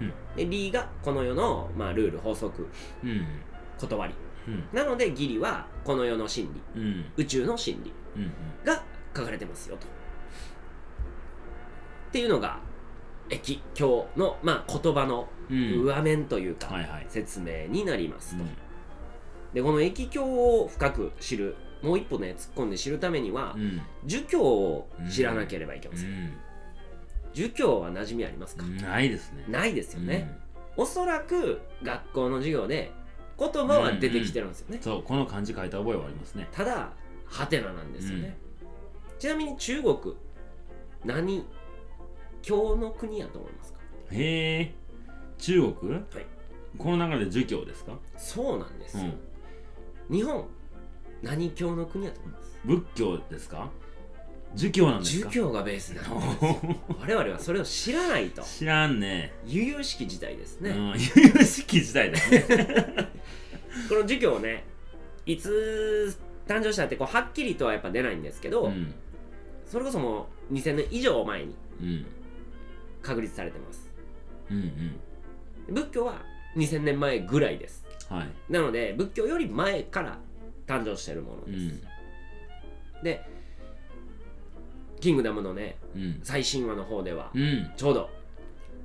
[0.00, 0.12] うん。
[0.36, 2.66] で理がこの世の、まあ、ルール法則
[3.04, 3.26] うん。
[3.78, 4.14] 断り。
[4.48, 4.64] うん。
[4.72, 6.80] なので義理はこの世の真理。
[6.80, 7.04] うん。
[7.16, 8.32] 宇宙の真理うん。
[8.64, 8.82] が
[9.14, 9.86] 書かれてますよと。
[9.86, 12.58] っていうのが
[13.30, 17.06] 駅経の、まあ、言葉のうん上面というか、はいはい。
[17.08, 18.50] 説明になりますと、うん。
[19.54, 23.80] でこの駅経を深く知るもう一歩ね突っ込んで知るためには、うん。
[24.04, 26.32] 儒教を知らなければいけません、うん。
[27.32, 29.44] 儒教は馴染みありますか、ないですね。
[29.48, 30.38] ないですよね、
[30.76, 32.92] おそらく学校の授業で
[33.38, 34.82] 言葉は出てきてるんですよね、うん。
[34.82, 36.48] そうこの漢字書いた覚えはありますね。
[36.52, 36.90] ただ
[37.24, 38.36] ハテナなんですよね、
[39.18, 39.96] ちなみに中国
[41.04, 41.46] 何
[42.42, 43.78] 教の国やと思いますか？
[44.12, 44.74] へえ。
[45.38, 45.92] 中国？
[45.92, 46.04] はい。
[46.76, 47.98] この流れで儒教ですか？
[48.16, 49.04] そうなんですよ、
[50.10, 50.16] うん。
[50.16, 50.46] 日本
[51.22, 52.58] 何教の国やと思います？
[52.64, 53.70] 仏教ですか？
[54.54, 55.30] 儒教なんですか？
[55.30, 56.76] 儒教がベースなんですよ。
[57.00, 58.42] 我々はそれを知らないと。
[58.42, 59.34] 知らんね。
[59.46, 60.88] 悠々しき時代ですね、うん。
[60.92, 62.46] 悠々しき時代だね。
[63.88, 64.64] この儒教ね
[65.26, 68.94] いつ誕生したってこうはっきりとはやっぱ出ないんですけど、うん。
[69.66, 72.06] それこそもう2000年以上前にうん
[73.08, 73.90] 確立されてます。
[74.50, 74.56] うん
[75.68, 75.74] うん。
[75.74, 76.22] 仏教は
[76.56, 77.86] 2000年前ぐらいです。
[78.10, 78.52] はい。
[78.52, 80.18] なので仏教より前から
[80.66, 83.02] 誕生しているものです、うん。
[83.02, 83.24] で
[85.00, 86.20] キングダムのねうん。
[86.22, 87.72] 最新話の方ではうん。
[87.76, 88.10] ちょうど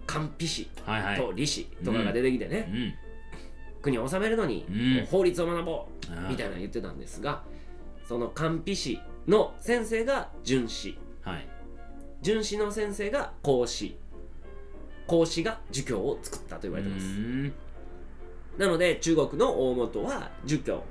[0.08, 1.18] 官費師はいはい。
[1.18, 3.82] と利子とかが出てきてね、うん。
[3.82, 5.06] 国を治めるのにうん。
[5.06, 7.44] 法律を学ぼうみたいなの言ってたんですが
[8.08, 11.48] その官費師の先生が荀子はい。
[12.22, 13.98] 荀子の先生が孔子
[15.08, 17.06] 孔子が儒教を作ったと言われてます。
[17.06, 17.54] うん。
[18.58, 20.84] なので中国の大元は儒教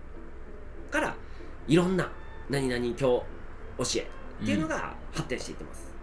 [0.91, 1.15] から
[1.69, 2.11] いろんな
[2.51, 3.25] 何々教
[3.79, 4.01] 教え
[4.43, 5.95] っていうのが発展していってます、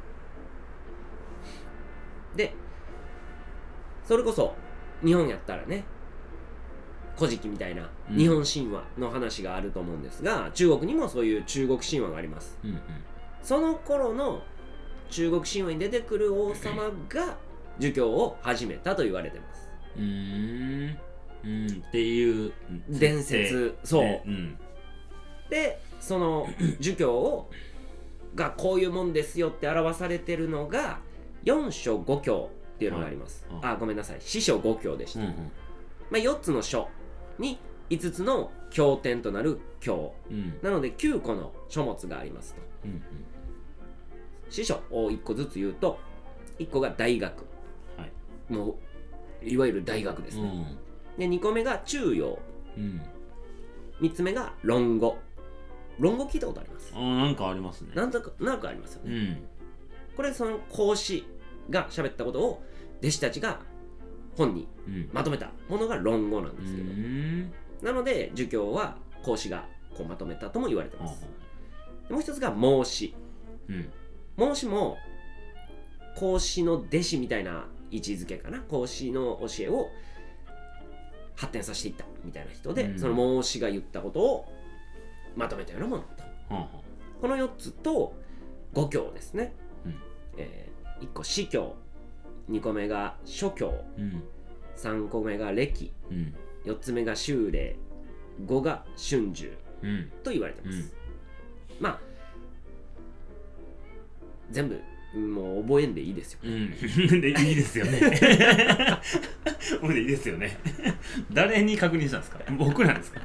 [2.35, 2.53] で
[4.07, 4.55] それこそ
[5.03, 5.83] 日本やったらね
[7.17, 8.17] 古事記みたいなうん。
[8.17, 12.57] 日本神話の話があると思うんですが、中国にもそういう中国神話があります。
[12.63, 12.79] うんうん。
[13.43, 14.41] その頃の
[15.09, 17.37] 中国神話に出てくる王様が
[17.79, 19.69] 儒教を始めたと言われてます。
[19.97, 20.97] うーん。
[21.43, 21.67] うん。
[21.67, 22.51] っていう
[22.89, 23.75] 伝説。
[23.83, 24.03] そう。
[24.03, 24.57] ねうん。
[25.49, 26.47] でその
[26.79, 27.49] 儒教を
[28.35, 30.99] がこういうもんですよって表されてるのが
[31.43, 33.61] 四書五教っていうのがあります、はい。
[33.61, 34.17] はいあごめんなさい。
[34.19, 35.33] 四書五教でした、うんうん。
[35.35, 35.41] ま
[36.13, 36.87] あ、4つの書
[37.39, 40.13] に5つの経典となる経。
[40.29, 40.59] うん。
[40.61, 42.61] なので9個の書物がありますと。
[42.85, 43.01] うん
[44.49, 45.99] 司書を1個ずつ言うと
[46.57, 47.45] 1個が大学
[48.49, 48.79] はいも
[49.43, 50.77] ういわゆる大学ですね、
[51.17, 52.39] で2個目が中庸
[52.77, 52.83] うん。
[52.83, 53.01] うん
[54.01, 55.17] 3つ目が論語。
[55.97, 56.93] 論語聞いたことあります？
[56.95, 57.91] あーなんかありますね。
[57.93, 59.37] なんとかなんかありますよね、うん。
[60.15, 61.25] これその孔子
[61.69, 62.63] が喋ったことを
[63.01, 63.59] 弟子たちが
[64.37, 65.09] 本にうん。
[65.11, 67.51] まとめたものが論語なんうですけど、ん。
[67.81, 71.27] なので儒教は孔子がこうまとめたとも言われてあます
[72.09, 73.13] もう一つが孟子。
[73.67, 73.89] うん。
[74.37, 74.95] 孟子も
[76.15, 78.59] 孔子の弟子みたいな位置づけかな。
[78.61, 79.89] 孔子の教えを
[81.35, 82.99] 発展させていったみたいな人で、うん。
[82.99, 84.45] その孟子が言ったことを
[85.35, 86.23] まとめたようなものと。
[86.23, 86.69] はあは
[87.21, 88.13] この4つと
[88.73, 89.53] 五教ですね、
[89.85, 89.95] うん。
[90.37, 90.69] え
[91.01, 91.75] 1個司教
[92.49, 94.23] 2個目が諸教うん。
[94.75, 96.35] 3個目が暦うん。
[96.65, 97.77] 4つ目が修礼
[98.45, 99.49] 5が春秋
[99.81, 100.11] うん。
[100.23, 101.83] と言われてます、うん。
[101.83, 101.99] まあ
[104.51, 104.79] 全部
[105.15, 106.39] もう覚えんでいいですよ。
[106.43, 106.71] うん。
[107.21, 107.99] でいいですよね。
[109.81, 110.57] もうでいいですよね。
[111.33, 112.39] 誰に確認したんですか？
[112.57, 113.21] 僕なんですか？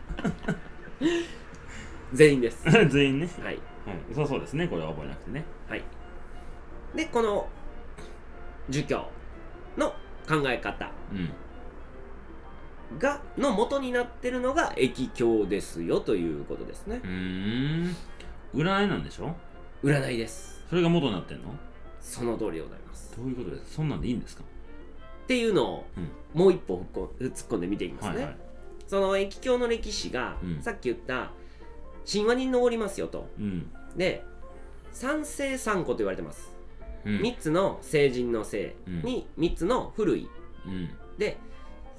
[2.15, 2.65] 全員です。
[2.89, 3.29] 全員ね。
[3.43, 3.59] はい。
[4.09, 4.15] うん。
[4.15, 4.67] そうそうですね。
[4.69, 5.45] これは覚えなくてね。
[5.69, 5.83] はい。
[6.95, 7.49] でこの
[8.71, 9.07] 儒教
[9.77, 9.91] の
[10.27, 10.91] 考え方。
[11.13, 11.31] うん。
[12.99, 17.01] がの元になってるのが易経ですよということですね。
[17.03, 17.97] うーん。
[18.55, 19.35] 占いなんでしょ？
[19.83, 20.65] 占いです。
[20.71, 21.53] それが元になってんの？
[22.05, 23.15] その通りでございます。
[23.17, 24.45] どういうことですそんなんでいいんですか？
[25.25, 26.39] っていうのをうん。
[26.39, 27.11] もう一歩突っ
[27.49, 28.37] 込んで見ていきますね、はいはい。
[28.87, 30.63] その易経の歴史が、うん。
[30.63, 31.31] さっき言った
[32.11, 33.29] 神話に上りますよと。
[33.39, 33.71] うん。
[33.97, 34.23] で
[34.93, 36.53] 三世三古と言われてます、
[37.05, 37.21] うん。
[37.21, 40.29] 三3つの聖人の聖に3つの古い。
[40.67, 40.91] うん。
[41.17, 41.39] で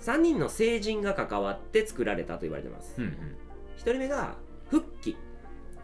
[0.01, 3.17] 3人の聖人が関わって作られたと言われてます、うん
[3.77, 4.35] 1人目が
[4.69, 5.15] 復帰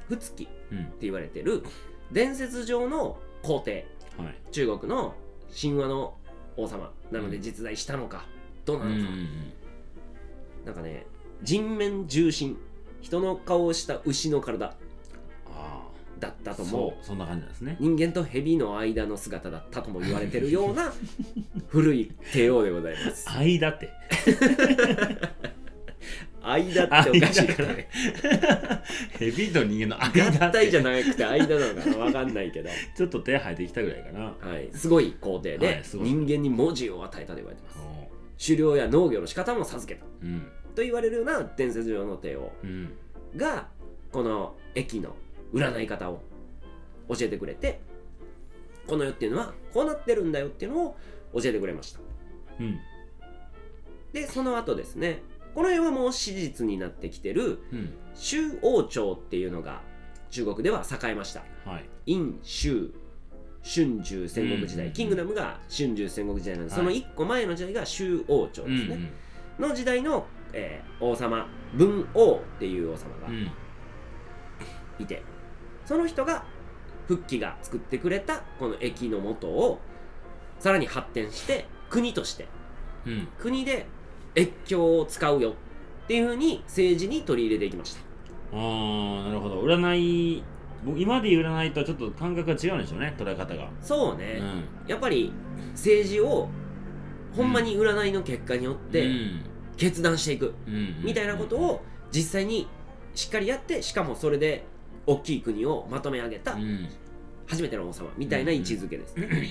[0.08, 1.64] 不月ってうんうん言われてる
[2.12, 3.72] 伝説上の皇帝。
[3.72, 3.86] はい
[4.52, 5.16] 中国の
[5.60, 6.18] 神話の
[6.58, 6.92] 王様。
[7.12, 7.44] なのでうん。
[7.44, 8.26] 実在したのか、
[8.66, 9.12] どうなうんのか、
[10.66, 11.06] なんかね
[11.44, 12.58] 人面重心。
[13.02, 14.76] 人の顔をした牛の体。
[16.22, 17.76] だったとそもうそんな感じなんですね。
[17.80, 20.94] 人間と蛇の間の姿だったとも言われてるような
[21.68, 23.28] 古い帝王でございます。
[23.36, 23.90] 間って
[26.44, 27.90] 間っておかしいからね。
[29.20, 34.20] 蛇と人間の間合体じゃなくて間なのかなわかんないけど、ちょっと手生えてきたぐらいかな。
[34.40, 37.78] はい、すごい皇帝で、人間に文字を与えたと言われてます。
[37.80, 38.12] お
[38.44, 40.06] 狩猟や農業の仕方も授けた。
[40.24, 40.48] うん。
[40.74, 42.52] と言われるような伝説上の帝王。
[42.64, 42.94] うん。
[43.36, 43.68] が
[44.12, 45.16] この駅の
[45.54, 46.22] 占い方を
[47.10, 47.82] 教えてくれて
[48.88, 50.98] この世っていうのはこうなってるんだよっていうのを
[51.34, 52.00] 教えてくれました。
[52.60, 52.80] うん。
[54.12, 55.22] でその後ですね
[55.54, 57.94] この辺はもう史実になってきてるうん。
[58.14, 59.82] 周王朝っていうのが
[60.30, 61.44] 中国では栄えました。
[61.66, 62.14] はい。
[62.14, 62.92] 陰州
[63.64, 64.94] 春秋戦国時代、うん。
[64.94, 66.80] キングダムが春秋戦国時代なんで、はい。
[66.80, 69.00] その1個前の時代が周王朝ですね、
[69.60, 69.70] うん。
[69.70, 73.52] の時代の、えー王様文王っていう王様がうん。
[75.00, 75.24] いて、
[75.86, 76.46] その人が
[77.08, 79.80] 復帰が作ってくれたこの駅の元を
[80.60, 82.48] さらに発展して国として。
[83.06, 83.28] うん。
[83.40, 83.88] 国で
[84.36, 85.52] 越境を使うよ
[86.04, 88.02] っていうふうに政治に取り入れていきました。
[88.54, 89.62] ああなるほど。
[89.62, 90.44] 占い
[90.84, 93.70] 僕今で言う占いとはちょっと感覚が違うんでしょうね捉え方が。
[93.82, 94.90] そうね、うん。
[94.90, 95.32] やっぱり
[95.72, 96.50] 政治を
[97.36, 99.10] ほんまに占いの結果によって
[99.78, 102.68] 決断していくうんみたいなことを実際に
[103.16, 104.66] しっかりやってしかもそれで
[105.06, 106.90] 大きい国をまとめ上げたうん。
[107.48, 109.16] 初めての王様みたいな位置づけです。
[109.16, 109.50] ね。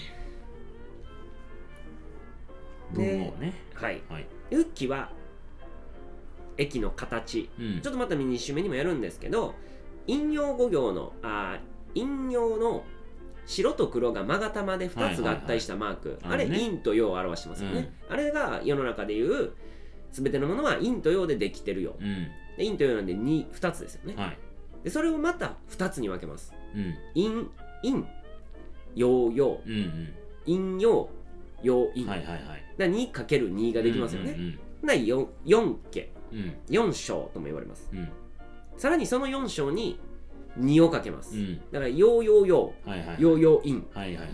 [2.92, 3.54] 文王ね。
[3.74, 4.00] はい。
[4.08, 5.10] はい復帰は
[6.56, 7.48] 駅の形。
[7.58, 7.80] うん。
[7.80, 9.54] ちょっとまた2週目にもやるんですけど
[10.06, 12.84] 陰陽五行のあー陰陽の
[13.46, 16.48] 白と黒が勾玉で2つ合体したマーク、あれはいはい。
[16.50, 16.70] はいあるね。
[16.70, 19.52] 陰と陽を表してますよね、あれが世の中でいう
[20.12, 21.96] 全てのものは陰と陽でできてるよ。
[21.98, 22.28] うん。
[22.56, 24.14] で陰と陽なんで 2, 2つですよね。
[24.16, 24.38] はい。
[24.84, 26.54] でそれをまた2つに分けます。
[26.74, 26.94] うん。
[27.14, 27.46] 陰
[27.82, 28.04] 陰
[28.94, 29.60] 陽陽。
[29.66, 29.72] うん
[30.46, 30.76] うん。
[30.76, 31.08] 陰陽
[31.62, 32.64] 陽陰、はいはいはい。
[32.77, 36.11] だ 2×2 ができますよね、うんな 4, 4家。
[36.33, 36.55] うん。
[36.68, 37.88] 4章とも言われます。
[37.92, 38.09] うん。
[38.77, 39.99] さらにその4章に
[40.59, 41.61] 2をかけます、うん。
[41.70, 42.73] だから陽陽陽
[43.18, 43.83] 陽陽陰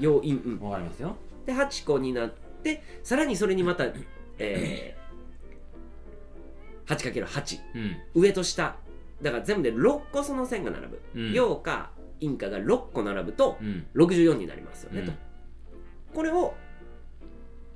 [0.01, 1.17] 陽陰陰わかりますよ。
[1.47, 3.87] で8個になってさらにそれにまた、
[4.39, 8.23] えー、8×8 うん。
[8.23, 8.77] 上と下。
[9.23, 11.33] だから全部で6個その線が並ぶ、うん。
[11.33, 13.87] 陽か陰かが6個並ぶとうん。
[13.95, 15.07] 64になりますよね、うん。
[15.07, 15.13] と
[16.15, 16.55] これを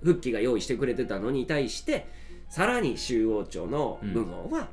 [0.03, 2.07] 復帰が用意してくれてたのに対して
[2.49, 4.69] さらに周王朝の文王は、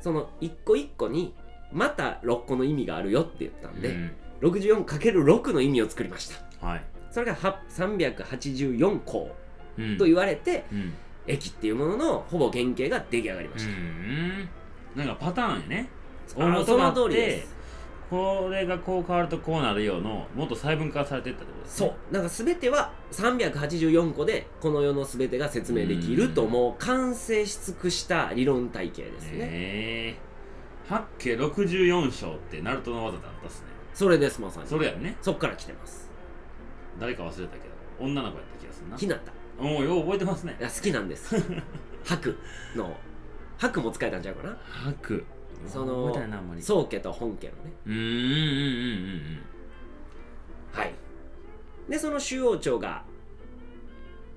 [0.00, 1.34] その一個一個に
[1.72, 4.12] また6個の意味があるよって言ったんで、うん。
[4.42, 6.66] 64×6 の意味を作りました。
[6.66, 6.84] はい。
[7.10, 9.34] それがは384項
[9.76, 9.98] うん。
[9.98, 10.94] と言われて、うん。
[11.26, 14.48] 駅っていうもののほぼ原型が出来上がりまうした、ん。
[14.94, 15.88] なんかパターンやね。
[16.28, 17.53] その通りです
[18.14, 22.14] これがこう変わるとこうなるようのもっと細分化されていったってことですそねう。
[22.14, 30.16] なんか全ては384個でこの世の全てが説明できるとうんもう完成し尽くした理論体系ですね、へえ
[30.88, 33.66] 八家64章ってナルトの技だったっすね。
[33.94, 34.68] それですまさに。
[34.68, 35.16] それやんね。
[35.22, 36.10] そっから来てます。
[37.00, 38.96] 誰か忘れたけど女の子やった気がするな。
[38.96, 39.32] ひなた。
[39.58, 40.56] おおよう覚えてますね。
[40.60, 41.34] いや好きなんです。
[42.04, 42.34] 白
[42.76, 42.94] の
[43.58, 44.56] 白も使えたんちゃうかな。
[45.00, 45.24] 白
[45.66, 47.72] そ覚の宗家と本家のね。
[47.86, 49.42] うーんうんうんうん。
[50.72, 50.94] はい。
[51.88, 53.04] でその周王朝が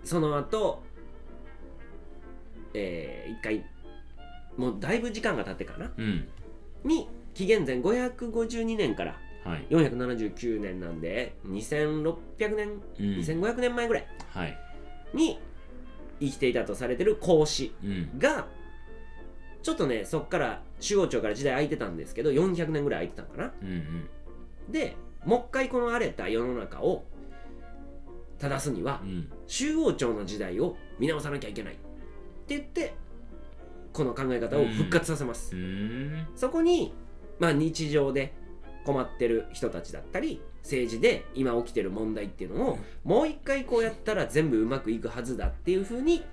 [0.03, 0.83] その後
[2.73, 3.65] えー、一回
[4.57, 5.91] もうだいぶ時間が経ってかな。
[5.97, 6.03] うん。
[6.03, 6.27] うん
[6.83, 9.65] に紀元前552年からはい。
[9.69, 13.05] 479年なんで2600年うん。
[13.19, 14.07] 2500年前ぐらい。
[14.29, 14.57] はい。
[15.13, 15.39] に
[16.19, 18.19] 生きていたとされてる孔子うん。
[18.19, 18.47] が
[19.67, 23.53] ちょっとねそっから周王朝から時代空いてたんですけど400年ぐらい空いてたのかな。
[23.61, 24.71] うんうん。
[24.71, 27.03] でもう一回この荒れた世の中を
[28.39, 31.83] 正すにはうん周王朝の時代を見直さなきゃいけないって
[32.47, 32.93] 言って
[33.91, 36.27] この考え方を復活させます、うーん。
[36.33, 36.93] そこに、
[37.37, 38.33] まあ、日常で
[38.85, 46.23] 困ってる人たちだったり政治で今起きてる問題っていうのをもう一回こうやったら全部うまくいくはずだっていうふうに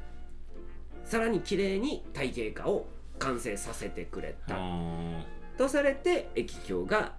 [1.04, 2.93] さらに綺麗に体系化を
[3.24, 4.56] 完成させてくれた。
[4.58, 5.24] あ
[5.56, 7.12] とされて駅境が、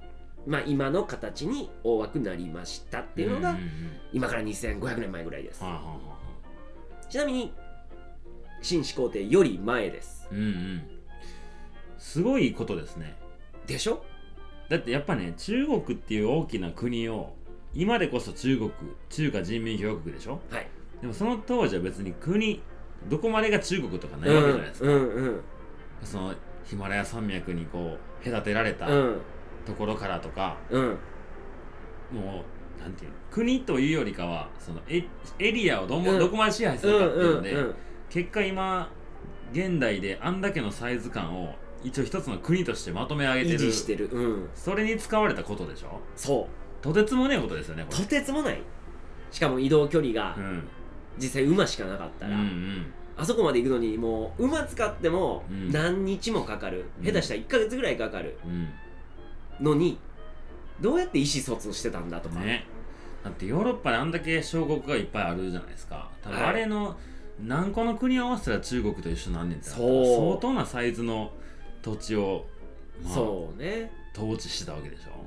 [0.46, 3.62] まあ、今の形に大枠なりましたっていうのがんんん。
[4.14, 5.64] 今から2500年前ぐらいです。
[7.10, 7.54] ちなみに
[8.62, 10.28] 秦始皇帝より前です。
[10.32, 10.82] うんうん。
[11.98, 13.16] すごいことですね。
[13.68, 14.04] でしょ？
[14.70, 17.34] だってやっぱね中国っていう大きな国を
[17.74, 18.72] 今でこそ中国
[19.10, 20.40] 中華人民共和国でしょ？
[20.50, 20.68] はい。
[21.02, 22.62] でもその当時は別に国
[23.10, 25.42] どこまでが中国とかないわけじゃないですか、うんうん
[26.04, 29.18] そのヒマラヤ山脈にこう隔てられたうん。
[29.66, 30.84] ところからとか、うん。
[32.12, 32.44] も
[32.78, 35.04] うなんていうの国というよりかはそのエ
[35.40, 36.20] エリアをど,、うん。
[36.20, 37.76] どこまで支配すうんるかっていうので、
[38.10, 38.92] 結果今
[39.52, 43.56] 現代であんだけのサイズ感を一応一つの国としてまとめ上げてる。
[43.56, 44.10] 維持してる。
[44.12, 44.50] うん。
[44.54, 46.00] それに使われたことでしょ？
[46.16, 46.84] そう。
[46.84, 48.62] とてつもねえことですよねことてつもない。
[49.32, 50.38] しかも移動距離が
[51.18, 55.72] 実際馬しかなかったら、うんうんあそこまで行くのにもう馬使ってもうん。
[55.72, 57.06] 何日もかかる、うん。
[57.06, 59.66] 下手したら1ヶ月ぐらいかかるうん。
[59.66, 59.98] のに
[60.82, 62.66] どうやって意思疎通してたんだとか、ね。
[63.24, 66.10] だってヨーロッパであんだけ小国がいっぱいあるじゃないですか。
[66.22, 66.50] 多分はい。
[66.50, 66.98] あれの
[67.42, 71.32] 何個の国を合わせたら中国と一緒なんねんって相当なサイズの
[71.82, 72.46] 土地を、
[73.04, 73.92] まあ、そうね。
[74.16, 75.26] 統治してたわけでしょ。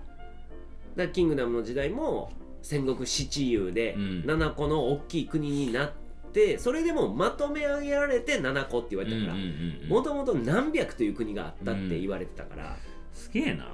[0.97, 4.03] だキングダムの時代も戦国七雄でうん。
[4.27, 5.93] 7個の大きい国になっ
[6.39, 9.89] てそれでもまとめ上げられて7個って言われたからうんうんうんうん。
[9.89, 12.77] もともと何百という国があったって言われてたから、
[13.13, 13.67] すげえな。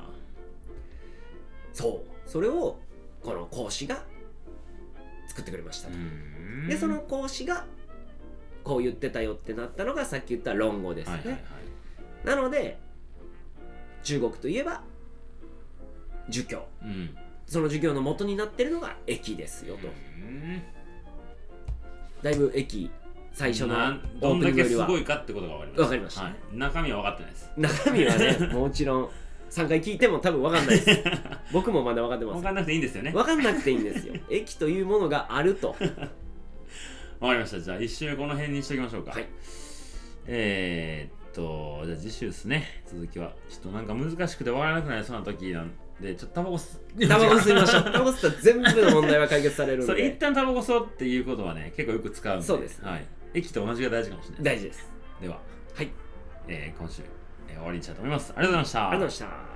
[1.74, 2.30] そう。
[2.30, 2.78] それを
[3.22, 4.02] この孔子が
[5.28, 6.68] 作ってくれましたと、うん。
[6.68, 7.66] でその孔子が
[8.62, 11.42] こう言ってたよってなったのがさっき言った論語ですね、はいはいはい。
[12.24, 12.78] なので
[14.02, 14.82] 中国といえば
[16.30, 16.66] 儒教。
[16.82, 17.14] うん。
[17.46, 19.88] その授業の元になってるのが駅ですよと。
[19.88, 20.62] うん
[22.24, 22.90] だいぶ駅
[23.34, 23.76] 最初の
[24.18, 26.22] どんだけすごいかってことが分かりましたわかりました。
[26.22, 27.52] はい、中身は分かってないです。
[27.56, 29.10] 中身はね もちろん
[29.50, 31.04] 3回聞いても多分分かんないです。
[31.52, 32.40] 僕もまだ分かってません。
[32.40, 33.10] 分かんなくていいんですよね。
[33.10, 34.14] 分かんなくていいんですよ。
[34.30, 35.76] 駅というものがあると。
[35.78, 36.08] 分か
[37.20, 37.60] りました。
[37.60, 39.10] じゃあ一周この辺にしときましょうか。
[39.10, 39.26] はい。
[40.26, 42.82] えー、っとじゃあ次週ですね。
[42.86, 43.34] 続きは。
[43.50, 47.84] ちょっとなんか難しくて終わらなくなりそうな時なんでちょっとタバコ吸タバコ吸いましょう。
[47.84, 52.46] タバコ吸ったら全部の問題は解決されるんそれ一で旦タバコ吸おうっていうことはね結構よく使うんで。
[52.46, 54.90] そうですはい、駅と同じが大事かもしれない大事です。
[55.20, 55.38] では、
[55.74, 55.90] はい。
[56.48, 57.02] えー今週、
[57.48, 58.32] えー終わりにしたいと思います。
[58.36, 58.90] ありがとうございました。
[58.90, 59.53] ありがとうございました